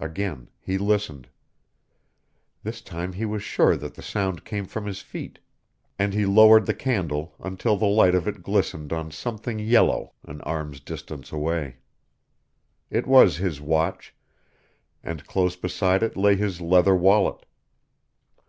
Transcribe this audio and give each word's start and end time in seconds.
Again 0.00 0.48
he 0.58 0.76
listened. 0.76 1.28
This 2.64 2.80
time 2.80 3.12
he 3.12 3.24
was 3.24 3.44
sure 3.44 3.76
that 3.76 3.94
the 3.94 4.02
sound 4.02 4.44
came 4.44 4.64
from 4.66 4.86
his 4.86 5.02
feet 5.02 5.38
and 6.00 6.12
he 6.12 6.26
lowered 6.26 6.66
the 6.66 6.74
candle 6.74 7.36
until 7.38 7.76
the 7.76 7.86
light 7.86 8.16
of 8.16 8.26
it 8.26 8.42
glistened 8.42 8.92
on 8.92 9.12
something 9.12 9.60
yellow 9.60 10.14
an 10.24 10.40
arm's 10.40 10.80
distance 10.80 11.30
away. 11.30 11.76
It 12.90 13.06
was 13.06 13.36
his 13.36 13.60
watch, 13.60 14.12
and 15.04 15.24
close 15.28 15.54
beside 15.54 16.02
it 16.02 16.16
lay 16.16 16.34
his 16.34 16.60
leather 16.60 16.96
wallet. 16.96 17.46